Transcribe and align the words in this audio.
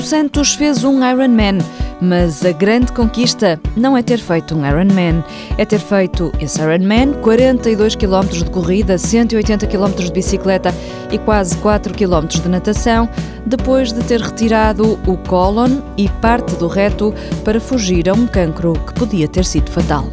Pedro 0.00 0.16
Santos 0.16 0.54
fez 0.54 0.82
um 0.82 1.06
Ironman, 1.06 1.58
mas 2.00 2.42
a 2.42 2.52
grande 2.52 2.90
conquista 2.90 3.60
não 3.76 3.94
é 3.94 4.02
ter 4.02 4.18
feito 4.18 4.56
um 4.56 4.66
Ironman, 4.66 5.22
é 5.58 5.64
ter 5.66 5.78
feito 5.78 6.32
esse 6.40 6.58
Ironman, 6.58 7.12
42 7.20 7.96
km 7.96 8.26
de 8.28 8.46
corrida, 8.46 8.96
180 8.96 9.66
km 9.66 9.90
de 9.90 10.10
bicicleta 10.10 10.74
e 11.10 11.18
quase 11.18 11.54
4 11.58 11.92
km 11.92 12.26
de 12.28 12.48
natação, 12.48 13.10
depois 13.44 13.92
de 13.92 14.02
ter 14.02 14.22
retirado 14.22 14.98
o 15.06 15.18
cólon 15.18 15.82
e 15.98 16.08
parte 16.08 16.56
do 16.56 16.66
reto 16.66 17.12
para 17.44 17.60
fugir 17.60 18.08
a 18.08 18.14
um 18.14 18.26
cancro 18.26 18.72
que 18.72 18.94
podia 18.94 19.28
ter 19.28 19.44
sido 19.44 19.70
fatal. 19.70 20.06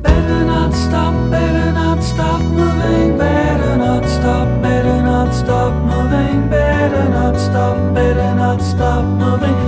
Stop 8.58 9.06
moving, 9.06 9.67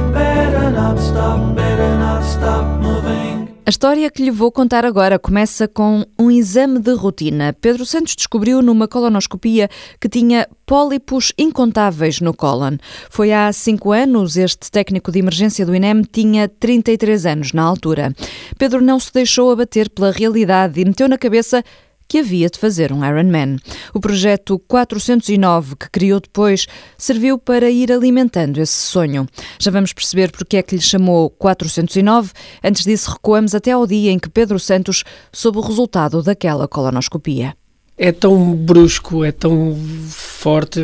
A 3.66 3.70
história 3.70 4.10
que 4.10 4.24
lhe 4.24 4.32
vou 4.32 4.52
contar 4.52 4.84
agora 4.84 5.20
começa 5.20 5.68
com 5.68 6.04
um 6.18 6.32
exame 6.32 6.80
de 6.80 6.92
rotina. 6.96 7.56
Pedro 7.62 7.86
Santos 7.86 8.16
descobriu 8.16 8.64
numa 8.64 8.88
colonoscopia 8.88 9.70
que 10.02 10.10
tinha 10.10 10.48
pólipos 10.66 11.32
incontáveis 11.38 12.20
no 12.20 12.34
cólon. 12.34 12.78
Foi 13.12 13.32
há 13.32 13.54
cinco 13.54 13.92
anos, 13.92 14.38
este 14.38 14.72
técnico 14.72 15.12
de 15.12 15.20
emergência 15.20 15.68
do 15.68 15.76
INEM 15.76 16.02
tinha 16.02 16.50
33 16.50 17.28
anos 17.28 17.54
na 17.54 17.62
altura. 17.62 18.12
Pedro 18.58 18.82
não 18.82 19.00
se 19.00 19.14
deixou 19.14 19.52
abater 19.52 19.88
pela 19.92 20.12
realidade 20.12 20.82
e 20.82 20.86
meteu 20.86 21.08
na 21.08 21.20
cabeça 21.20 21.64
que 22.10 22.18
havia 22.18 22.50
de 22.50 22.58
fazer 22.58 22.92
um 22.92 23.06
Ironman. 23.06 23.58
O 23.94 24.00
projeto 24.00 24.58
409, 24.68 25.76
que 25.76 25.90
criou 25.92 26.20
depois, 26.20 26.66
serviu 26.98 27.38
para 27.38 27.70
ir 27.70 27.92
alimentando 27.92 28.60
esse 28.60 28.74
sonho. 28.74 29.28
Já 29.60 29.70
vamos 29.70 29.94
perceber 29.94 30.32
porque 30.32 30.58
é 30.58 30.64
que 30.64 30.76
lhe 30.76 30.82
chamou 30.82 31.30
409. 31.30 32.32
Antes 32.64 32.84
disso, 32.84 33.12
recuamos 33.12 33.54
até 33.54 33.72
ao 33.72 33.86
dia 33.86 34.12
em 34.12 34.18
que 34.18 34.28
Pedro 34.28 34.60
Santos 34.60 35.04
soube 35.32 35.60
o 35.60 35.62
resultado 35.62 36.24
daquela 36.24 36.68
colonoscopia. 36.68 37.54
É 37.96 38.12
tão 38.12 38.56
brusco, 38.56 39.24
é 39.24 39.32
tão 39.32 39.78
forte, 40.10 40.82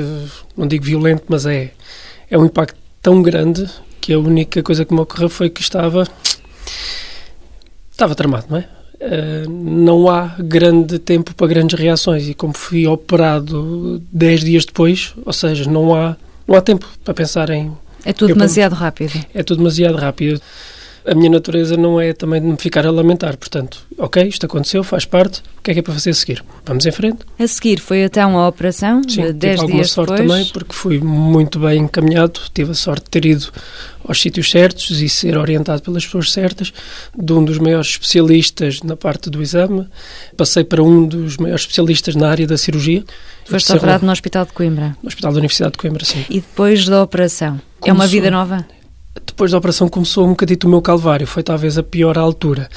não 0.56 0.68
digo 0.68 0.86
violento, 0.86 1.24
mas 1.28 1.48
é, 1.48 1.72
é 2.30 2.38
um 2.38 2.46
impacto 2.46 2.78
tão 3.02 3.22
grande 3.24 3.68
que 4.00 4.14
a 4.14 4.20
única 4.20 4.62
coisa 4.62 4.86
que 4.86 4.94
me 4.94 5.00
ocorreu 5.00 5.30
foi 5.30 5.50
que 5.50 5.62
estava 5.62 6.08
estava 7.90 8.14
tramado, 8.14 8.46
não 8.50 8.58
é? 8.58 8.70
Uh, 9.06 9.48
não 9.48 10.10
há 10.10 10.36
grande 10.40 10.98
tempo 10.98 11.36
para 11.36 11.46
grandes 11.46 11.80
reações 11.80 12.28
e 12.28 12.34
como 12.34 12.54
fui 12.58 12.88
operado 12.88 14.02
10 14.12 14.44
dias 14.44 14.66
depois, 14.66 15.14
ou 15.24 15.32
seja, 15.32 15.70
não 15.70 15.94
há, 15.94 16.18
não 16.48 16.56
há 16.56 16.62
tempo 16.62 16.88
para 17.04 17.14
pensar 17.14 17.52
em... 17.52 17.72
É 18.04 18.12
tudo 18.12 18.34
demasiado 18.34 18.74
rápido. 18.74 19.14
É 19.34 19.44
tudo 19.44 19.58
demasiado 19.60 19.96
rápido 19.96 20.42
a 21.08 21.14
minha 21.14 21.30
natureza 21.30 21.78
não 21.78 22.00
é 22.02 22.14
também 22.14 22.42
de 22.42 22.48
me 22.48 22.58
ficar 22.58 22.86
a 22.86 22.92
lamentar. 22.92 23.38
Portanto, 23.38 23.80
ok, 23.98 24.24
isto 24.24 24.46
aconteceu, 24.46 24.84
faz 24.84 25.06
parte, 25.06 25.42
o 25.58 25.62
que 25.62 25.72
é 25.72 25.74
que 25.74 25.80
é 25.80 25.84
para 25.84 25.94
fazer 25.94 26.10
a 26.10 26.14
seguir? 26.14 26.44
Vamos 26.66 26.86
em 26.86 26.92
frente. 26.92 27.20
A 27.38 27.48
seguir 27.48 27.80
foi 27.80 28.04
até 28.04 28.26
uma 28.26 28.48
operação, 28.48 29.02
Sim, 29.08 29.24
de 29.24 29.34
10 29.34 29.60
tive 29.60 29.72
dias 29.74 29.92
sorte 29.92 30.12
depois. 30.12 30.30
também, 30.30 30.46
porque 30.52 30.74
fui 30.74 31.00
muito 31.00 31.60
bem 31.60 31.82
encaminhado, 31.82 32.40
tive 32.54 32.72
a 32.72 32.74
sorte 32.74 33.04
de 33.04 33.10
ter 33.12 33.26
ido 33.26 33.52
aos 34.08 34.22
sítios 34.22 34.50
certos 34.52 35.02
e 35.02 35.10
ser 35.10 35.38
orientado 35.38 35.82
pelas 35.82 36.06
pessoas 36.06 36.32
certas, 36.32 36.72
de 37.18 37.34
um 37.34 37.44
dos 37.44 37.58
maiores 37.58 37.90
especialistas 37.90 38.82
na 38.82 38.96
parte 38.96 39.30
do 39.30 39.42
exame. 39.42 39.88
Passei 40.38 40.64
para 40.64 40.84
um 40.84 41.06
dos 41.08 41.38
maiores 41.38 41.62
especialistas 41.62 42.16
na 42.16 42.30
área 42.30 42.46
da 42.46 42.58
cirurgia. 42.58 43.04
Foste 43.46 43.74
operado 43.74 44.06
no 44.06 44.12
Hospital 44.12 44.46
de 44.46 44.54
Coimbra. 44.54 44.96
No 45.02 45.08
Hospital 45.08 45.32
da 45.32 45.38
Universidade 45.38 45.74
de 45.74 45.78
Coimbra, 45.78 46.06
sim. 46.06 46.26
E 46.30 46.36
depois 46.36 46.86
da 46.88 47.02
operação? 47.02 47.60
Começou, 47.80 47.90
é 47.90 47.94
uma 47.94 48.08
vida 48.08 48.30
nova? 48.30 48.66
Depois 49.26 49.52
da 49.52 49.58
operação 49.58 49.88
começou 49.88 50.26
um 50.26 50.30
bocadito 50.30 50.68
o 50.68 50.70
meu 50.70 50.82
calvário. 50.82 51.28
Foi 51.28 51.44
talvez 51.44 51.78
a 51.78 51.84
pior 51.84 52.18
altura. 52.18 52.70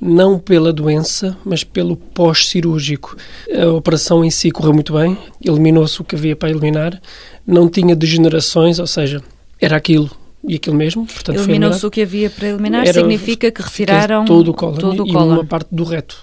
Não 0.00 0.38
pela 0.38 0.72
doença, 0.72 1.36
mas 1.44 1.62
pelo 1.64 1.96
pós-cirúrgico. 1.96 3.16
A 3.54 3.68
operação 3.68 4.24
em 4.24 4.30
si 4.30 4.50
correu 4.50 4.72
muito 4.72 4.92
bem, 4.94 5.16
eliminou-se 5.44 6.00
o 6.00 6.04
que 6.04 6.16
havia 6.16 6.34
para 6.34 6.50
eliminar, 6.50 7.00
não 7.46 7.68
tinha 7.68 7.94
degenerações, 7.94 8.78
ou 8.78 8.86
seja, 8.86 9.22
era 9.60 9.76
aquilo 9.76 10.10
e 10.46 10.56
aquilo 10.56 10.76
mesmo. 10.76 11.06
Eliminou-se 11.28 11.86
o 11.86 11.90
que 11.90 12.02
havia 12.02 12.28
para 12.28 12.48
eliminar, 12.48 12.82
era, 12.82 12.94
significa 12.94 13.50
que 13.50 13.62
retiraram 13.62 14.24
todo 14.24 14.50
o 14.50 14.54
cólon 14.54 14.76
todo 14.76 15.04
o 15.04 15.06
e 15.06 15.14
uma 15.14 15.44
parte 15.44 15.68
do 15.70 15.84
reto. 15.84 16.18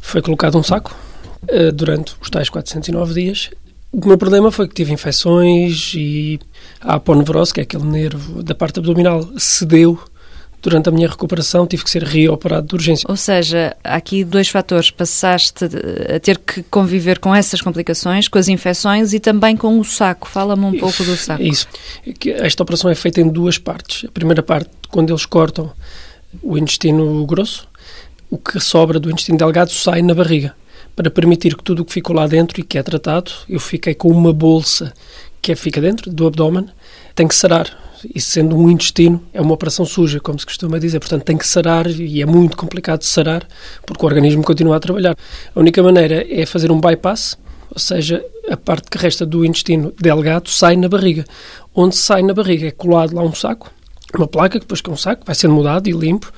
Foi 0.00 0.22
colocado 0.22 0.56
um 0.56 0.62
saco 0.62 0.96
uh, 1.42 1.72
durante 1.72 2.14
os 2.20 2.30
tais 2.30 2.48
409 2.48 3.14
dias 3.14 3.50
o 3.92 4.06
meu 4.06 4.18
problema 4.18 4.50
foi 4.50 4.68
que 4.68 4.74
tive 4.74 4.92
infecções 4.92 5.92
e 5.94 6.38
a 6.80 6.94
aponevrose, 6.94 7.54
que 7.54 7.60
é 7.60 7.62
aquele 7.62 7.84
nervo 7.84 8.42
da 8.42 8.54
parte 8.54 8.78
abdominal, 8.78 9.28
cedeu 9.38 9.98
durante 10.60 10.88
a 10.88 10.92
minha 10.92 11.08
recuperação, 11.08 11.66
tive 11.66 11.84
que 11.84 11.90
ser 11.90 12.02
reoperado 12.02 12.66
de 12.66 12.74
urgência. 12.74 13.06
Ou 13.08 13.16
seja, 13.16 13.76
há 13.84 13.94
aqui 13.94 14.24
dois 14.24 14.48
fatores. 14.48 14.90
Passaste 14.90 15.64
a 16.14 16.18
ter 16.18 16.38
que 16.38 16.62
conviver 16.64 17.20
com 17.20 17.34
essas 17.34 17.60
complicações, 17.60 18.26
com 18.26 18.38
as 18.38 18.48
infecções 18.48 19.12
e 19.12 19.20
também 19.20 19.56
com 19.56 19.78
o 19.78 19.84
saco. 19.84 20.28
Fala-me 20.28 20.64
um 20.64 20.78
pouco 20.78 21.04
do 21.04 21.16
saco. 21.16 21.42
Isso. 21.42 21.68
Esta 22.26 22.64
operação 22.64 22.90
é 22.90 22.94
feita 22.94 23.20
em 23.20 23.28
duas 23.28 23.58
partes. 23.58 24.08
A 24.08 24.10
primeira 24.10 24.42
parte, 24.42 24.70
quando 24.90 25.10
eles 25.10 25.24
cortam 25.24 25.70
o 26.42 26.58
intestino 26.58 27.24
grosso, 27.24 27.68
o 28.28 28.36
que 28.36 28.58
sobra 28.58 28.98
do 28.98 29.08
intestino 29.10 29.38
delgado 29.38 29.70
sai 29.70 30.02
na 30.02 30.14
barriga 30.14 30.54
para 30.96 31.10
permitir 31.10 31.54
que 31.54 31.62
tudo 31.62 31.82
o 31.82 31.84
que 31.84 31.92
ficou 31.92 32.16
lá 32.16 32.26
dentro 32.26 32.58
e 32.58 32.64
que 32.64 32.78
é 32.78 32.82
tratado, 32.82 33.30
eu 33.46 33.60
fiquei 33.60 33.94
com 33.94 34.08
uma 34.08 34.32
bolsa 34.32 34.94
que 35.42 35.52
é, 35.52 35.54
fica 35.54 35.78
dentro 35.78 36.10
do 36.10 36.26
abdômen, 36.26 36.66
tem 37.14 37.28
que 37.28 37.34
sarar. 37.34 37.84
E 38.14 38.20
sendo 38.20 38.56
um 38.56 38.70
intestino, 38.70 39.22
é 39.32 39.40
uma 39.40 39.52
operação 39.52 39.84
suja, 39.84 40.20
como 40.20 40.38
se 40.38 40.46
costuma 40.46 40.78
dizer. 40.78 40.98
Portanto, 40.98 41.22
tem 41.24 41.36
que 41.36 41.46
sarar 41.46 41.86
e 41.86 42.22
é 42.22 42.26
muito 42.26 42.56
complicado 42.56 43.02
sarar 43.02 43.46
porque 43.84 44.04
o 44.04 44.08
organismo 44.08 44.42
continua 44.42 44.76
a 44.76 44.80
trabalhar. 44.80 45.16
A 45.54 45.60
única 45.60 45.82
maneira 45.82 46.26
é 46.28 46.46
fazer 46.46 46.70
um 46.72 46.80
bypass, 46.80 47.36
ou 47.70 47.78
seja, 47.78 48.24
a 48.50 48.56
parte 48.56 48.90
que 48.90 48.96
resta 48.96 49.26
do 49.26 49.44
intestino 49.44 49.92
delgado 50.00 50.48
sai 50.48 50.76
na 50.76 50.88
barriga. 50.88 51.24
Onde 51.74 51.96
sai 51.96 52.22
na 52.22 52.32
barriga 52.32 52.68
é 52.68 52.70
colado 52.70 53.14
lá 53.14 53.22
um 53.22 53.34
saco, 53.34 53.70
uma 54.14 54.26
placa, 54.26 54.58
depois 54.58 54.80
que 54.80 54.88
é 54.88 54.92
um 54.92 54.96
saco, 54.96 55.24
vai 55.26 55.34
sendo 55.34 55.54
mudado 55.54 55.88
e 55.88 55.92
limpo 55.92 56.32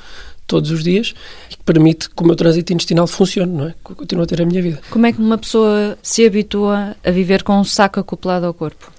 todos 0.48 0.72
os 0.72 0.82
dias 0.82 1.14
e 1.48 1.56
que 1.56 1.62
permite 1.62 2.10
que 2.10 2.22
o 2.22 2.26
meu 2.26 2.34
trânsito 2.34 2.72
intestinal 2.72 3.06
funcione, 3.06 3.52
não 3.52 3.66
é? 3.66 3.74
Que 3.84 3.92
eu 3.92 3.96
continuo 3.96 4.24
a 4.24 4.26
ter 4.26 4.42
a 4.42 4.46
minha 4.46 4.60
vida. 4.60 4.80
Como 4.90 5.06
é 5.06 5.12
que 5.12 5.20
uma 5.20 5.38
pessoa 5.38 5.96
se 6.02 6.26
habitua 6.26 6.96
a 7.04 7.10
viver 7.12 7.44
com 7.44 7.60
um 7.60 7.64
saco 7.64 8.00
acoplado 8.00 8.46
ao 8.46 8.54
corpo? 8.54 8.90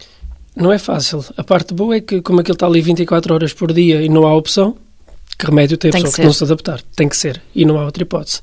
Não 0.55 0.71
é 0.71 0.77
fácil. 0.77 1.25
A 1.35 1.43
parte 1.43 1.73
boa 1.73 1.95
é 1.95 2.01
que, 2.01 2.21
como 2.21 2.39
aquilo 2.39 2.53
está 2.53 2.67
ali 2.67 2.81
24 2.81 3.33
horas 3.33 3.53
por 3.53 3.73
dia 3.73 4.01
e 4.01 4.07
não 4.07 4.25
há 4.25 4.35
opção, 4.35 4.77
que 5.38 5.45
remédio 5.45 5.77
tem 5.77 5.89
a 5.89 5.93
pessoa 5.93 6.11
que, 6.11 6.15
que 6.17 6.25
não 6.25 6.33
se 6.33 6.43
adaptar? 6.43 6.81
Tem 6.95 7.09
que 7.09 7.17
ser. 7.17 7.41
E 7.55 7.65
não 7.65 7.79
há 7.79 7.85
outra 7.85 8.03
hipótese. 8.03 8.41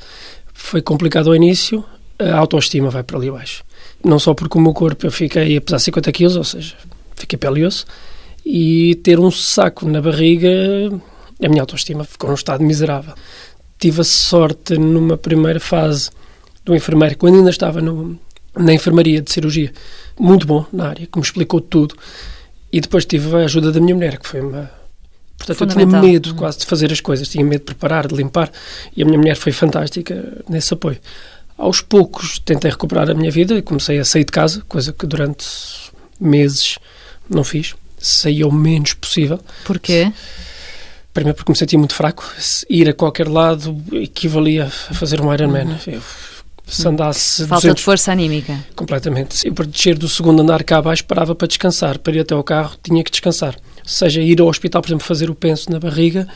Foi 0.52 0.82
complicado 0.82 1.28
ao 1.28 1.36
início, 1.36 1.84
a 2.18 2.36
autoestima 2.36 2.90
vai 2.90 3.02
para 3.02 3.16
ali 3.16 3.28
abaixo. 3.28 3.62
Não 4.04 4.18
só 4.18 4.34
porque 4.34 4.58
o 4.58 4.60
meu 4.60 4.72
corpo 4.72 5.06
eu 5.06 5.12
fiquei 5.12 5.56
a 5.56 5.60
pesar 5.60 5.78
50 5.78 6.12
quilos, 6.12 6.36
ou 6.36 6.44
seja, 6.44 6.74
fiquei 7.14 7.38
pele 7.38 7.60
e 7.60 7.64
osso, 7.64 7.86
e 8.44 8.94
ter 8.96 9.20
um 9.20 9.30
saco 9.30 9.88
na 9.88 10.00
barriga 10.00 10.48
a 11.42 11.48
minha 11.48 11.62
autoestima 11.62 12.04
ficou 12.04 12.28
num 12.28 12.34
estado 12.34 12.62
miserável. 12.62 13.14
Tive 13.78 14.00
a 14.00 14.04
sorte, 14.04 14.78
numa 14.78 15.16
primeira 15.16 15.60
fase, 15.60 16.10
do 16.64 16.74
enfermeiro, 16.74 17.16
quando 17.16 17.36
ainda 17.36 17.50
estava 17.50 17.80
no, 17.80 18.18
na 18.56 18.72
enfermaria 18.72 19.20
de 19.20 19.30
cirurgia, 19.30 19.72
muito 20.18 20.46
bom 20.46 20.66
na 20.72 20.88
área, 20.88 21.06
que 21.06 21.18
me 21.18 21.24
explicou 21.24 21.60
tudo. 21.60 21.94
E 22.72 22.80
depois 22.80 23.04
tive 23.04 23.34
a 23.36 23.44
ajuda 23.44 23.70
da 23.70 23.80
minha 23.80 23.94
mulher, 23.94 24.18
que 24.18 24.28
foi 24.28 24.40
uma. 24.40 24.70
Portanto, 25.38 25.60
eu 25.60 25.66
tinha 25.66 25.86
medo 25.86 26.34
quase 26.34 26.58
de 26.58 26.66
fazer 26.66 26.90
as 26.90 27.00
coisas, 27.00 27.28
tinha 27.28 27.44
medo 27.44 27.60
de 27.60 27.66
preparar, 27.66 28.08
de 28.08 28.14
limpar, 28.14 28.50
e 28.96 29.02
a 29.02 29.06
minha 29.06 29.18
mulher 29.18 29.36
foi 29.36 29.52
fantástica 29.52 30.42
nesse 30.48 30.74
apoio. 30.74 30.98
Aos 31.56 31.80
poucos 31.80 32.38
tentei 32.38 32.70
recuperar 32.70 33.10
a 33.10 33.14
minha 33.14 33.30
vida 33.30 33.54
e 33.54 33.62
comecei 33.62 33.98
a 33.98 34.04
sair 34.04 34.24
de 34.24 34.32
casa, 34.32 34.62
coisa 34.68 34.92
que 34.92 35.06
durante 35.06 35.46
meses 36.18 36.78
não 37.28 37.44
fiz. 37.44 37.74
Saí 37.98 38.42
o 38.44 38.50
menos 38.50 38.94
possível. 38.94 39.38
Porquê? 39.64 40.12
Primeiro 41.16 41.34
porque 41.34 41.50
me 41.50 41.56
sentia 41.56 41.78
muito 41.78 41.94
fraco. 41.94 42.30
Ir 42.68 42.90
a 42.90 42.92
qualquer 42.92 43.26
lado 43.26 43.82
equivalia 43.90 44.66
a 44.66 44.94
fazer 44.94 45.18
um 45.18 45.32
Ironman. 45.32 45.64
Uhum. 45.64 45.78
Eu, 45.86 46.02
se 46.66 46.86
andasse... 46.86 47.46
Falta 47.46 47.68
200, 47.68 47.76
de 47.76 47.82
força 47.82 48.12
anímica. 48.12 48.62
Completamente. 48.74 49.48
Eu, 49.48 49.54
para 49.54 49.64
descer 49.64 49.96
do 49.96 50.10
segundo 50.10 50.42
andar 50.42 50.62
cá 50.62 50.76
abaixo, 50.76 51.06
parava 51.06 51.34
para 51.34 51.48
descansar. 51.48 51.98
Para 52.00 52.16
ir 52.16 52.20
até 52.20 52.34
ao 52.34 52.44
carro, 52.44 52.76
tinha 52.82 53.02
que 53.02 53.10
descansar. 53.10 53.56
Seja 53.82 54.20
ir 54.20 54.42
ao 54.42 54.46
hospital, 54.46 54.82
por 54.82 54.88
exemplo, 54.88 55.06
fazer 55.06 55.30
o 55.30 55.34
penso 55.34 55.72
na 55.72 55.80
barriga, 55.80 56.28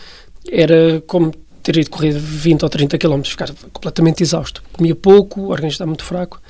era 0.51 1.03
como 1.07 1.31
ter 1.63 1.77
ido 1.77 1.91
correr 1.91 2.13
20 2.13 2.63
ou 2.63 2.71
30 2.71 2.97
km, 2.97 3.23
ficar 3.23 3.51
completamente 3.75 4.23
exausto. 4.23 4.63
Comia 4.73 4.97
pouco, 4.97 5.43
o 5.43 5.51
organismo 5.51 5.73
estava 5.73 5.89
muito 5.89 6.05
fraco. 6.05 6.41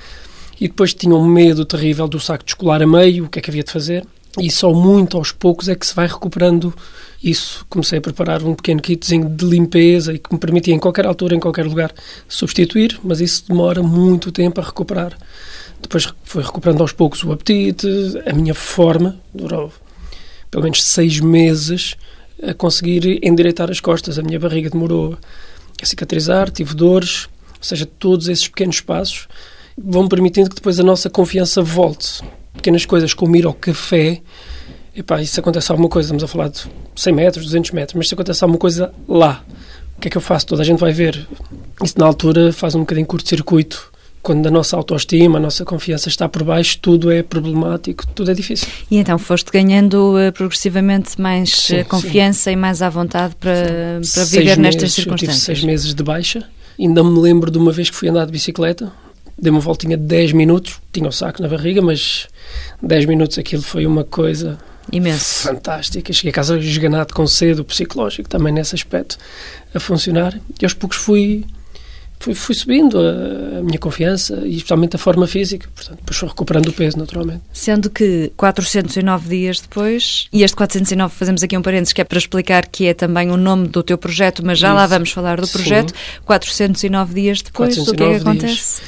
E 0.60 0.68
depois 0.68 0.94
tinha 0.94 1.16
um 1.16 1.26
medo 1.26 1.64
terrível 1.64 2.06
do 2.06 2.20
saco 2.20 2.44
descolar 2.44 2.80
a 2.80 2.86
meio, 2.86 3.24
o 3.24 3.28
que 3.28 3.40
é 3.40 3.42
que 3.42 3.50
havia 3.50 3.64
de 3.64 3.72
fazer 3.72 4.06
e 4.38 4.50
só 4.50 4.72
muito 4.72 5.16
aos 5.16 5.32
poucos 5.32 5.68
é 5.68 5.74
que 5.74 5.86
se 5.86 5.94
vai 5.94 6.06
recuperando 6.06 6.72
isso. 7.22 7.66
Comecei 7.68 7.98
a 7.98 8.02
preparar 8.02 8.42
um 8.42 8.54
pequeno 8.54 8.80
kitzinho 8.80 9.28
de 9.28 9.44
limpeza 9.44 10.12
e 10.12 10.18
que 10.18 10.32
me 10.32 10.38
permitia, 10.38 10.74
em 10.74 10.78
qualquer 10.78 11.06
altura, 11.06 11.34
em 11.34 11.40
qualquer 11.40 11.66
lugar, 11.66 11.92
substituir, 12.28 12.98
mas 13.02 13.20
isso 13.20 13.44
demora 13.48 13.82
muito 13.82 14.30
tempo 14.30 14.60
a 14.60 14.64
recuperar. 14.64 15.16
Depois 15.80 16.12
foi 16.24 16.42
recuperando 16.42 16.82
aos 16.82 16.92
poucos 16.92 17.24
o 17.24 17.32
apetite, 17.32 17.88
a 18.26 18.32
minha 18.32 18.54
forma, 18.54 19.18
durou 19.34 19.72
pelo 20.50 20.64
menos 20.64 20.82
seis 20.82 21.20
meses 21.20 21.96
a 22.42 22.52
conseguir 22.54 23.20
endireitar 23.22 23.70
as 23.70 23.80
costas. 23.80 24.18
A 24.18 24.22
minha 24.22 24.38
barriga 24.38 24.70
demorou 24.70 25.16
a 25.80 25.86
cicatrizar, 25.86 26.50
tive 26.50 26.74
dores, 26.74 27.28
ou 27.58 27.62
seja, 27.62 27.86
todos 27.86 28.28
esses 28.28 28.48
pequenos 28.48 28.80
passos 28.80 29.28
vão 29.76 30.08
permitindo 30.08 30.50
que 30.50 30.56
depois 30.56 30.78
a 30.80 30.82
nossa 30.82 31.08
confiança 31.08 31.62
volte. 31.62 32.22
Pequenas 32.54 32.84
coisas 32.84 33.14
como 33.14 33.36
ir 33.36 33.46
ao 33.46 33.54
café, 33.54 34.20
epá, 34.94 35.20
isso 35.22 35.38
acontece 35.38 35.70
alguma 35.70 35.88
coisa, 35.88 36.06
estamos 36.06 36.24
a 36.24 36.28
falar 36.28 36.48
de 36.48 36.62
100 36.96 37.12
metros, 37.12 37.44
200 37.46 37.70
metros, 37.70 37.94
mas 37.94 38.08
se 38.08 38.14
acontece 38.14 38.42
alguma 38.44 38.58
coisa 38.58 38.92
lá, 39.08 39.44
o 39.96 40.00
que 40.00 40.08
é 40.08 40.10
que 40.10 40.16
eu 40.16 40.22
faço? 40.22 40.46
Toda 40.46 40.62
a 40.62 40.64
gente 40.64 40.78
vai 40.78 40.92
ver. 40.92 41.26
Isso 41.82 41.98
na 41.98 42.06
altura 42.06 42.52
faz 42.52 42.74
um 42.74 42.80
bocadinho 42.80 43.06
curto-circuito 43.06 43.90
quando 44.22 44.46
a 44.46 44.50
nossa 44.50 44.76
autoestima, 44.76 45.38
a 45.38 45.40
nossa 45.40 45.64
confiança 45.64 46.08
está 46.08 46.28
por 46.28 46.42
baixo, 46.42 46.78
tudo 46.80 47.10
é 47.10 47.22
problemático, 47.22 48.06
tudo 48.08 48.30
é 48.30 48.34
difícil. 48.34 48.68
E 48.90 48.98
então 48.98 49.18
foste 49.18 49.50
ganhando 49.50 50.14
uh, 50.16 50.32
progressivamente 50.32 51.20
mais 51.20 51.50
sim, 51.50 51.76
eh, 51.76 51.84
confiança 51.84 52.50
sim. 52.50 52.52
e 52.52 52.56
mais 52.56 52.82
à 52.82 52.90
vontade 52.90 53.34
para, 53.36 54.00
para 54.12 54.24
viver 54.24 54.58
nestas 54.58 54.82
meses, 54.82 54.94
circunstâncias? 54.94 55.48
Eu 55.48 55.54
tive 55.54 55.58
seis 55.58 55.64
meses 55.64 55.94
de 55.94 56.02
baixa. 56.02 56.44
Ainda 56.78 57.02
me 57.02 57.18
lembro 57.18 57.50
de 57.50 57.58
uma 57.58 57.72
vez 57.72 57.88
que 57.88 57.96
fui 57.96 58.08
andar 58.08 58.26
de 58.26 58.32
bicicleta, 58.32 58.92
dei 59.38 59.50
uma 59.50 59.60
voltinha 59.60 59.96
de 59.96 60.04
10 60.04 60.32
minutos, 60.32 60.80
tinha 60.92 61.08
o 61.08 61.12
saco 61.12 61.42
na 61.42 61.48
barriga, 61.48 61.80
mas 61.80 62.26
10 62.82 63.06
minutos 63.06 63.38
aquilo 63.38 63.62
foi 63.62 63.86
uma 63.86 64.04
coisa 64.04 64.58
Imenso. 64.92 65.44
fantástica. 65.44 66.12
Cheguei 66.12 66.30
a 66.30 66.34
casa 66.34 66.58
esganado 66.58 67.14
com 67.14 67.26
cedo, 67.26 67.64
psicológico 67.64 68.28
também 68.28 68.52
nesse 68.52 68.74
aspecto, 68.74 69.18
a 69.74 69.80
funcionar. 69.80 70.38
E 70.60 70.64
aos 70.64 70.74
poucos 70.74 70.98
fui 70.98 71.44
fui, 72.20 72.34
fui 72.34 72.54
subindo 72.54 72.98
a, 72.98 73.58
a, 73.58 73.62
minha 73.62 73.78
confiança 73.78 74.42
e 74.44 74.56
especialmente 74.56 74.94
a 74.94 74.98
forma 74.98 75.26
física. 75.26 75.68
Portanto, 75.74 75.98
depois 75.98 76.16
fui 76.16 76.28
recuperando 76.28 76.68
o 76.68 76.72
peso, 76.72 76.98
naturalmente. 76.98 77.42
Sendo 77.52 77.90
que 77.90 78.30
409 78.36 79.28
dias 79.28 79.60
depois, 79.60 80.28
e 80.32 80.44
este 80.44 80.54
409 80.54 81.14
fazemos 81.14 81.42
aqui 81.42 81.56
um 81.56 81.62
parênteses 81.62 81.92
que 81.92 82.00
é 82.00 82.04
para 82.04 82.18
explicar 82.18 82.66
que 82.66 82.86
é 82.86 82.94
também 82.94 83.30
o 83.30 83.36
nome 83.36 83.66
do 83.68 83.82
teu 83.82 83.96
projeto, 83.98 84.44
mas 84.44 84.58
já 84.58 84.68
Isso. 84.68 84.76
lá 84.76 84.86
vamos 84.86 85.10
falar 85.10 85.40
do 85.40 85.48
projeto. 85.48 85.90
Sim. 85.90 86.22
409 86.24 87.14
dias 87.14 87.42
depois, 87.42 87.74
409 87.74 87.90
o 87.90 87.96
que 87.96 88.02
é 88.02 88.18
que 88.18 88.28
acontece? 88.28 88.54
Dias. 88.54 88.82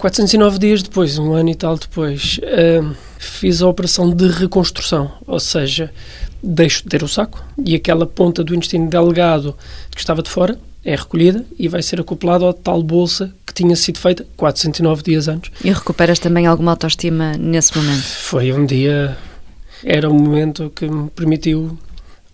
409 0.00 0.58
dias 0.58 0.82
depois, 0.82 1.18
um 1.18 1.34
ano 1.34 1.50
e 1.50 1.54
tal 1.54 1.76
depois, 1.76 2.40
uh, 2.42 2.96
fiz 3.18 3.60
a 3.60 3.68
operação 3.68 4.10
de 4.10 4.28
reconstrução, 4.28 5.12
ou 5.26 5.38
seja, 5.38 5.92
deixo 6.42 6.84
de 6.84 6.88
ter 6.88 7.02
o 7.02 7.08
saco 7.08 7.44
e 7.62 7.74
aquela 7.74 8.06
ponta 8.06 8.42
do 8.42 8.54
intestino 8.54 8.88
delgado 8.88 9.54
que 9.90 10.00
estava 10.00 10.22
de 10.22 10.30
fora 10.30 10.58
é 10.82 10.96
recolhida 10.96 11.44
e 11.58 11.68
vai 11.68 11.82
ser 11.82 12.00
acoplada 12.00 12.48
à 12.48 12.54
tal 12.54 12.82
bolsa 12.82 13.30
que 13.46 13.52
tinha 13.52 13.76
sido 13.76 13.98
feita 13.98 14.26
409 14.38 15.02
dias 15.02 15.28
antes. 15.28 15.52
E 15.62 15.70
recuperas 15.70 16.18
também 16.18 16.46
alguma 16.46 16.70
autoestima 16.70 17.36
nesse 17.36 17.76
momento? 17.76 18.02
Foi 18.02 18.50
um 18.54 18.64
dia, 18.64 19.18
era 19.84 20.08
um 20.08 20.18
momento 20.18 20.72
que 20.74 20.88
me 20.88 21.10
permitiu 21.10 21.78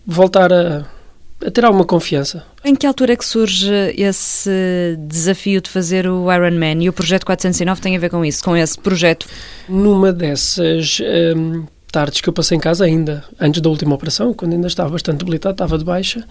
voltar 0.05 0.53
a, 0.53 0.85
a 1.45 1.51
ter 1.51 1.63
alguma 1.65 1.85
confiança. 1.85 2.43
Em 2.63 2.75
que 2.75 2.87
altura 2.87 3.13
é 3.13 3.15
que 3.15 3.25
surge 3.25 3.71
esse 3.95 4.97
desafio 5.07 5.61
de 5.61 5.69
fazer 5.69 6.07
o 6.07 6.31
Ironman 6.31 6.83
e 6.83 6.89
o 6.89 6.93
projeto 6.93 7.25
409 7.25 7.81
tem 7.81 7.95
a 7.95 7.99
ver 7.99 8.09
com 8.09 8.25
isso, 8.25 8.43
com 8.43 8.55
esse 8.55 8.77
projeto? 8.77 9.27
Numa 9.69 10.11
dessas 10.11 10.99
hum, 11.35 11.65
tardes 11.91 12.21
que 12.21 12.29
eu 12.29 12.33
passei 12.33 12.57
em 12.57 12.61
casa 12.61 12.85
ainda, 12.85 13.23
antes 13.39 13.61
da 13.61 13.69
última 13.69 13.95
operação, 13.95 14.33
quando 14.33 14.53
ainda 14.53 14.67
estava 14.67 14.89
bastante 14.89 15.19
debilitado, 15.19 15.53
estava 15.53 15.77
de 15.77 15.85
baixa, 15.85 16.25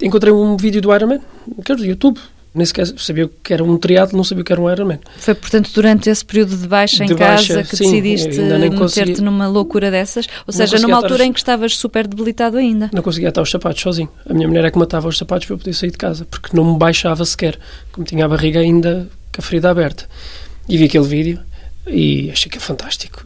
encontrei 0.00 0.32
um 0.32 0.56
vídeo 0.56 0.80
do 0.80 0.94
Iron 0.94 1.06
Man, 1.06 1.20
que 1.64 1.72
era 1.72 1.80
do 1.80 1.86
YouTube. 1.86 2.20
Nem 2.54 2.66
sequer 2.66 2.86
sabia 2.98 3.30
que 3.42 3.52
era 3.52 3.64
um 3.64 3.78
triatlo, 3.78 4.16
não 4.16 4.24
sabia 4.24 4.44
que 4.44 4.52
era 4.52 4.60
um 4.60 4.70
Ironman. 4.70 4.98
Foi, 5.16 5.34
portanto, 5.34 5.70
durante 5.74 6.10
esse 6.10 6.22
período 6.22 6.54
de 6.56 6.68
baixa 6.68 7.04
de 7.06 7.12
em 7.12 7.16
baixa, 7.16 7.54
casa 7.54 7.68
que 7.68 7.76
sim, 7.76 7.84
decidiste 7.84 8.40
meter-te 8.40 9.22
numa 9.22 9.48
loucura 9.48 9.90
dessas? 9.90 10.26
Ou 10.46 10.52
seja, 10.52 10.78
numa 10.78 10.96
altura 10.96 11.24
em 11.24 11.32
que 11.32 11.38
estavas 11.38 11.76
super 11.76 12.06
debilitado 12.06 12.58
ainda? 12.58 12.90
Não 12.92 13.02
conseguia 13.02 13.30
atar 13.30 13.42
os 13.42 13.50
sapatos 13.50 13.80
sozinho. 13.80 14.10
A 14.28 14.34
minha 14.34 14.46
mulher 14.46 14.64
é 14.66 14.70
que 14.70 14.78
matava 14.78 15.08
os 15.08 15.16
sapatos 15.16 15.46
para 15.46 15.54
eu 15.54 15.58
poder 15.58 15.72
sair 15.72 15.90
de 15.90 15.96
casa, 15.96 16.26
porque 16.30 16.54
não 16.54 16.72
me 16.72 16.78
baixava 16.78 17.24
sequer, 17.24 17.58
como 17.90 18.06
tinha 18.06 18.26
a 18.26 18.28
barriga 18.28 18.60
ainda 18.60 19.08
com 19.34 19.40
a 19.40 19.42
ferida 19.42 19.70
aberta. 19.70 20.06
E 20.68 20.76
vi 20.76 20.84
aquele 20.84 21.06
vídeo 21.06 21.40
e 21.86 22.30
achei 22.30 22.50
que 22.50 22.58
é 22.58 22.60
fantástico. 22.60 23.24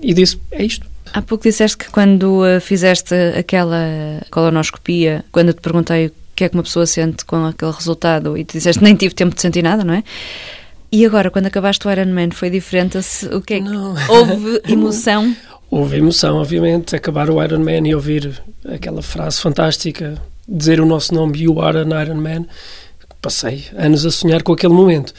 E 0.00 0.14
disse, 0.14 0.38
é 0.52 0.64
isto. 0.64 0.86
Há 1.12 1.22
pouco 1.22 1.44
disseste 1.44 1.76
que 1.76 1.90
quando 1.90 2.44
uh, 2.44 2.60
fizeste 2.60 3.14
aquela 3.36 4.20
colonoscopia, 4.30 5.24
quando 5.32 5.52
te 5.52 5.60
perguntei 5.60 6.12
que 6.38 6.44
é 6.44 6.48
que 6.48 6.56
uma 6.56 6.62
pessoa 6.62 6.86
sente 6.86 7.24
com 7.24 7.44
aquele 7.44 7.72
resultado 7.72 8.38
e 8.38 8.44
tu 8.44 8.52
disseste 8.52 8.80
nem 8.80 8.94
tive 8.94 9.12
tempo 9.12 9.34
de 9.34 9.42
sentir 9.42 9.60
nada, 9.60 9.82
não 9.82 9.92
é? 9.92 10.04
E 10.92 11.04
agora, 11.04 11.32
quando 11.32 11.46
acabaste 11.46 11.86
o 11.86 11.90
Ironman, 11.90 12.30
foi 12.30 12.48
diferente? 12.48 12.96
O 13.32 13.40
que 13.40 13.54
é 13.54 13.60
que... 13.60 13.68
Não. 13.68 13.96
Houve 14.08 14.62
emoção? 14.72 15.34
Houve 15.68 15.96
emoção, 15.96 16.36
obviamente. 16.36 16.94
Acabar 16.94 17.28
o 17.28 17.42
Ironman 17.42 17.88
e 17.88 17.94
ouvir 17.94 18.40
aquela 18.72 19.02
frase 19.02 19.40
fantástica, 19.40 20.14
dizer 20.48 20.80
o 20.80 20.86
nosso 20.86 21.12
nome, 21.12 21.42
You 21.42 21.60
are 21.60 21.78
an 21.78 22.00
Ironman. 22.00 22.46
Passei 23.20 23.66
anos 23.76 24.06
a 24.06 24.12
sonhar 24.12 24.44
com 24.44 24.52
aquele 24.52 24.72
momento. 24.72 25.12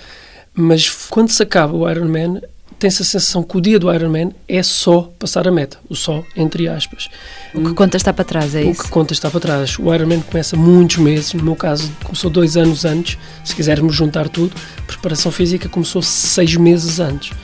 Mas 0.53 0.89
quando 1.09 1.31
se 1.31 1.43
acaba 1.43 1.75
o 1.75 1.87
Ironman, 1.89 2.41
tem-se 2.79 3.01
a 3.01 3.05
sensação 3.05 3.43
que 3.43 3.57
o 3.57 3.61
dia 3.61 3.77
do 3.77 3.93
Ironman 3.93 4.31
é 4.47 4.63
só 4.63 5.11
passar 5.19 5.47
a 5.47 5.51
meta, 5.51 5.77
o 5.89 5.95
só 5.95 6.23
entre 6.35 6.67
aspas. 6.69 7.09
O 7.53 7.61
que 7.61 7.73
conta 7.73 7.97
está 7.97 8.13
para 8.13 8.23
trás, 8.23 8.55
é 8.55 8.61
o 8.61 8.71
isso? 8.71 8.81
O 8.81 8.83
que 8.85 8.89
conta 8.89 9.11
está 9.11 9.29
para 9.29 9.39
trás. 9.41 9.77
O 9.77 9.93
Ironman 9.93 10.21
começa 10.21 10.55
muitos 10.55 10.97
meses, 10.97 11.33
no 11.33 11.43
meu 11.43 11.55
caso 11.55 11.91
começou 12.03 12.31
dois 12.31 12.55
anos 12.55 12.85
antes, 12.85 13.17
se 13.43 13.53
quisermos 13.53 13.93
juntar 13.93 14.29
tudo, 14.29 14.55
a 14.77 14.81
preparação 14.83 15.29
física 15.29 15.67
começou 15.67 16.01
seis 16.01 16.55
meses 16.55 17.01
antes. 17.01 17.35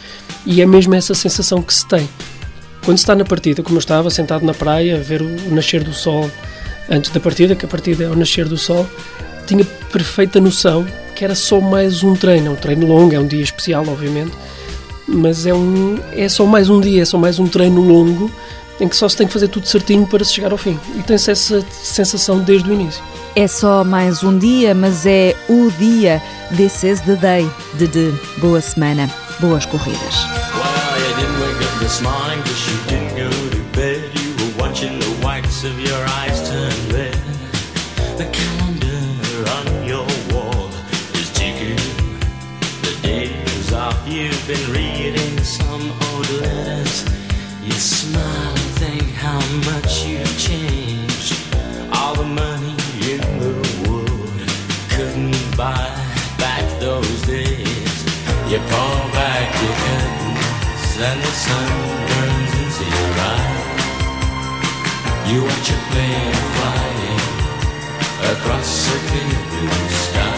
E 0.45 0.61
é 0.61 0.65
mesmo 0.65 0.95
essa 0.95 1.13
sensação 1.13 1.61
que 1.61 1.73
se 1.73 1.85
tem. 1.85 2.07
Quando 2.85 2.97
se 2.97 3.03
está 3.03 3.13
na 3.13 3.25
partida, 3.25 3.61
como 3.61 3.75
eu 3.75 3.79
estava, 3.79 4.09
sentado 4.09 4.45
na 4.45 4.53
praia, 4.53 4.95
a 4.95 4.99
ver 4.99 5.21
o 5.21 5.53
nascer 5.53 5.83
do 5.83 5.93
sol 5.93 6.31
antes 6.89 7.11
da 7.11 7.19
partida, 7.19 7.55
que 7.55 7.65
a 7.65 7.67
partida 7.67 8.05
é 8.05 8.09
o 8.09 8.15
nascer 8.15 8.47
do 8.47 8.57
sol, 8.57 8.87
tinha 9.45 9.65
perfeita 9.91 10.39
noção 10.39 10.87
que 11.15 11.23
era 11.23 11.33
só 11.33 11.61
mais 11.61 12.03
um 12.03 12.13
treino, 12.13 12.47
é 12.47 12.49
um 12.51 12.55
treino 12.55 12.85
longo, 12.85 13.15
é 13.15 13.19
um 13.19 13.25
dia 13.25 13.41
especial, 13.41 13.85
obviamente, 13.87 14.33
mas 15.07 15.45
é, 15.45 15.53
um, 15.53 15.99
é 16.11 16.27
só 16.27 16.45
mais 16.45 16.69
um 16.69 16.79
dia, 16.79 17.01
é 17.01 17.05
só 17.05 17.17
mais 17.17 17.39
um 17.39 17.47
treino 17.47 17.81
longo 17.81 18.31
em 18.79 18.87
que 18.87 18.95
só 18.95 19.07
se 19.07 19.15
tem 19.15 19.27
que 19.27 19.33
fazer 19.33 19.47
tudo 19.47 19.67
certinho 19.67 20.05
para 20.05 20.23
se 20.23 20.33
chegar 20.33 20.51
ao 20.51 20.57
fim. 20.57 20.79
E 20.95 21.03
tem-se 21.03 21.31
essa 21.31 21.65
sensação 21.71 22.39
desde 22.39 22.69
o 22.69 22.73
início. 22.73 23.01
É 23.35 23.47
só 23.47 23.83
mais 23.83 24.23
um 24.23 24.37
dia, 24.37 24.73
mas 24.73 25.05
é 25.05 25.35
o 25.47 25.69
dia. 25.71 26.21
This 26.55 26.83
is 26.83 27.01
the 27.01 27.15
day. 27.15 27.49
De, 27.75 27.87
de 27.87 28.13
boa 28.37 28.61
semana, 28.61 29.09
boas 29.39 29.65
corridas. 29.65 30.15
Couldn't 55.05 55.57
back 55.57 56.79
those 56.79 57.21
days. 57.27 58.05
You 58.49 58.57
pull 58.57 58.99
back 59.13 59.49
your 59.61 59.75
curtains 59.83 60.97
and 60.97 61.19
the 61.21 61.33
sun 61.45 61.69
burns 62.09 62.53
into 62.61 62.85
your 62.95 63.11
eyes. 63.33 63.83
You 65.29 65.37
watch 65.43 65.69
a 65.69 65.79
plane 65.91 66.39
flying 66.55 67.23
across 68.31 68.71
a 68.87 68.97
clear 69.07 69.41
blue 69.49 69.89
sky. 69.89 70.34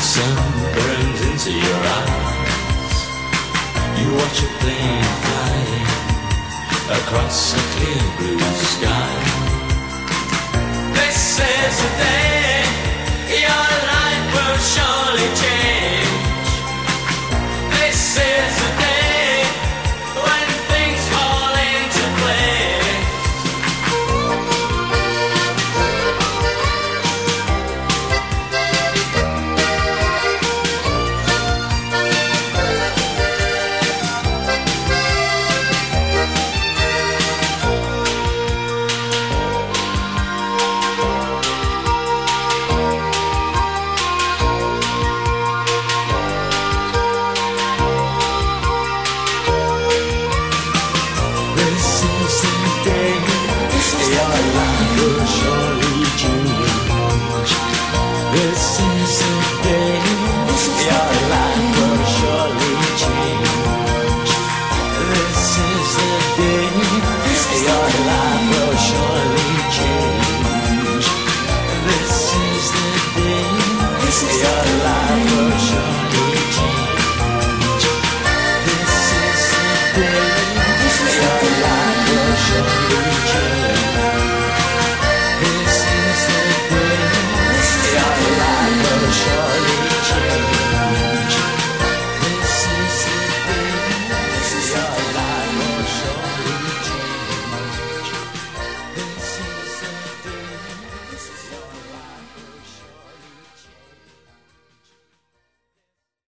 Sun 0.00 0.36
burns 0.74 1.20
into 1.28 1.52
your 1.52 1.80
eyes. 1.98 2.96
You 3.98 4.08
watch 4.14 4.38
a 4.42 4.50
plane 4.60 5.10
flying 5.24 5.88
across 6.98 7.54
a 7.54 7.62
clear 7.74 8.04
blue 8.18 8.38
sky. 8.72 9.14
This 10.94 11.38
is 11.38 11.82
the 11.82 11.90
day 11.98 12.20